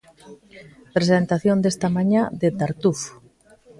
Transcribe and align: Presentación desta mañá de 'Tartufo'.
Presentación 0.95 1.57
desta 1.61 1.87
mañá 1.97 2.21
de 2.41 2.49
'Tartufo'. 2.55 3.13